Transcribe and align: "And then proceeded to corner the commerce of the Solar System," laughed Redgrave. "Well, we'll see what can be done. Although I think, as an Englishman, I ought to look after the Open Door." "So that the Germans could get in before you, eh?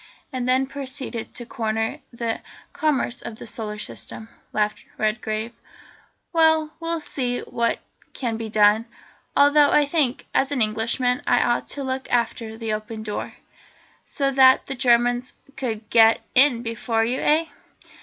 "And 0.33 0.49
then 0.49 0.65
proceeded 0.65 1.35
to 1.35 1.45
corner 1.45 1.99
the 2.11 2.41
commerce 2.73 3.21
of 3.21 3.37
the 3.37 3.45
Solar 3.45 3.77
System," 3.77 4.29
laughed 4.51 4.83
Redgrave. 4.97 5.53
"Well, 6.33 6.73
we'll 6.79 6.99
see 7.01 7.41
what 7.41 7.77
can 8.13 8.35
be 8.35 8.49
done. 8.49 8.85
Although 9.37 9.69
I 9.69 9.85
think, 9.85 10.25
as 10.33 10.51
an 10.51 10.59
Englishman, 10.59 11.21
I 11.27 11.43
ought 11.43 11.67
to 11.67 11.83
look 11.83 12.09
after 12.09 12.57
the 12.57 12.73
Open 12.73 13.03
Door." 13.03 13.35
"So 14.03 14.31
that 14.31 14.65
the 14.65 14.73
Germans 14.73 15.33
could 15.55 15.87
get 15.91 16.21
in 16.33 16.63
before 16.63 17.05
you, 17.05 17.19
eh? 17.19 17.45